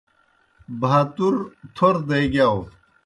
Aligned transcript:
بَھاتُور 0.79 1.35
تھور 1.75 1.95
دے 2.07 2.19
گِیاؤ۔ 2.33 2.59